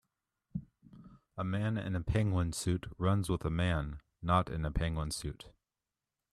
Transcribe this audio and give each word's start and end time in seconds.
A 1.37 1.43
man 1.43 1.77
in 1.77 1.95
a 1.95 2.01
penguin 2.01 2.53
suit 2.53 2.87
runs 2.97 3.29
with 3.29 3.45
a 3.45 3.51
man, 3.51 3.99
not 4.23 4.49
in 4.49 4.65
a 4.65 4.71
penguin 4.71 5.11
suit. 5.11 5.51